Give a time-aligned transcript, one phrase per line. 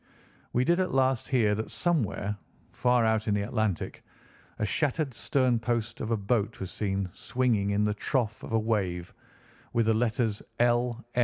[0.51, 2.35] We did at last hear that somewhere
[2.71, 4.03] far out in the Atlantic
[4.57, 8.57] a shattered stern post of a boat was seen swinging in the trough of a
[8.57, 9.13] wave,
[9.73, 11.05] with the letters "L.